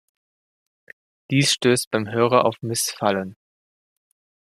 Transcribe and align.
Dies 1.29 1.51
stößt 1.51 1.91
beim 1.91 2.07
Hörer 2.09 2.45
auf 2.45 2.55
Missfallen. 2.63 3.35